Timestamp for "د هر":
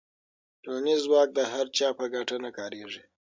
1.37-1.65